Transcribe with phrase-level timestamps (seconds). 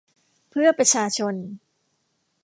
[0.49, 1.35] เพื่อประชาชน